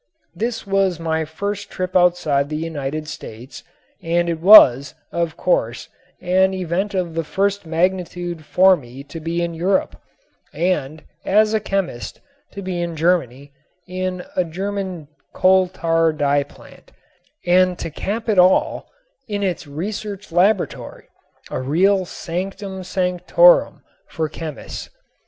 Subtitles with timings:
[0.33, 3.63] This was my first trip outside the United States
[4.01, 5.89] and it was, of course,
[6.19, 9.95] an event of the first magnitude for me to be in Europe,
[10.55, 12.19] and, as a chemist,
[12.51, 13.53] to be in Germany,
[13.87, 16.91] in a German coal tar dye plant,
[17.45, 18.89] and to cap it all
[19.27, 21.05] in its research laboratory
[21.51, 24.89] a real sanctum sanctorum for chemists.